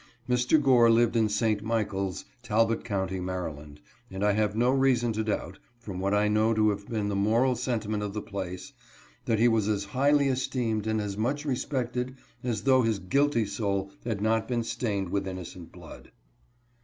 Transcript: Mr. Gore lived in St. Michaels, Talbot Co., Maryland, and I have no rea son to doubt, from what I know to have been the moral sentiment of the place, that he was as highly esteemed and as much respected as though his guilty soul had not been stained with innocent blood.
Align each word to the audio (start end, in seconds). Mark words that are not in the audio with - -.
Mr. 0.27 0.59
Gore 0.59 0.89
lived 0.89 1.15
in 1.15 1.29
St. 1.29 1.61
Michaels, 1.61 2.25
Talbot 2.41 2.83
Co., 2.83 3.05
Maryland, 3.21 3.81
and 4.09 4.25
I 4.25 4.31
have 4.31 4.55
no 4.55 4.71
rea 4.71 4.95
son 4.95 5.13
to 5.13 5.23
doubt, 5.23 5.59
from 5.79 5.99
what 5.99 6.11
I 6.15 6.27
know 6.27 6.55
to 6.55 6.71
have 6.71 6.87
been 6.89 7.07
the 7.07 7.15
moral 7.15 7.55
sentiment 7.55 8.01
of 8.01 8.13
the 8.15 8.19
place, 8.23 8.73
that 9.25 9.37
he 9.37 9.47
was 9.47 9.67
as 9.67 9.83
highly 9.93 10.27
esteemed 10.27 10.87
and 10.87 10.99
as 10.99 11.17
much 11.17 11.45
respected 11.45 12.15
as 12.43 12.63
though 12.63 12.81
his 12.81 12.97
guilty 12.97 13.45
soul 13.45 13.91
had 14.03 14.21
not 14.21 14.47
been 14.47 14.63
stained 14.63 15.09
with 15.09 15.27
innocent 15.27 15.71
blood. 15.71 16.09